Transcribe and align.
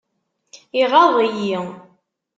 Iɣaḍ-iyi. 0.81 1.61